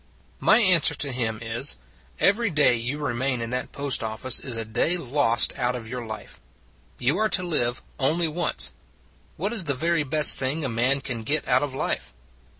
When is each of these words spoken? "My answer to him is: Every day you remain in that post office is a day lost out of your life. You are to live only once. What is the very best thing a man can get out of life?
"My 0.49 0.57
answer 0.57 0.95
to 0.95 1.11
him 1.11 1.37
is: 1.43 1.75
Every 2.19 2.49
day 2.49 2.73
you 2.73 2.97
remain 2.97 3.39
in 3.39 3.51
that 3.51 3.71
post 3.71 4.03
office 4.03 4.39
is 4.39 4.57
a 4.57 4.65
day 4.65 4.97
lost 4.97 5.53
out 5.59 5.75
of 5.75 5.87
your 5.87 6.07
life. 6.07 6.41
You 6.97 7.19
are 7.19 7.29
to 7.29 7.43
live 7.43 7.83
only 7.99 8.27
once. 8.27 8.73
What 9.37 9.53
is 9.53 9.65
the 9.65 9.75
very 9.75 10.01
best 10.01 10.37
thing 10.37 10.65
a 10.65 10.69
man 10.69 11.01
can 11.01 11.21
get 11.21 11.47
out 11.47 11.61
of 11.61 11.75
life? 11.75 12.13